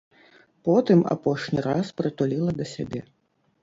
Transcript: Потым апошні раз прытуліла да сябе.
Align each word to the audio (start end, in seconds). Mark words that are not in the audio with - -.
Потым 0.69 0.99
апошні 1.17 1.59
раз 1.69 1.95
прытуліла 2.01 2.51
да 2.61 2.65
сябе. 2.75 3.09